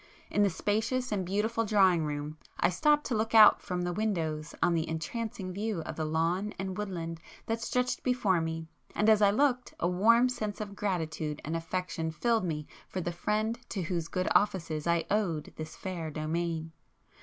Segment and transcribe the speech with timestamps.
[0.31, 4.55] In the spacious and beautiful drawing room I stopped to look out from the windows
[4.59, 9.75] on the entrancing view of lawn and woodland that stretched before me,—and as I looked,
[9.79, 14.27] a warm sense of gratitude and affection filled me for the friend to whose good
[14.33, 16.71] offices I owed this fair domain.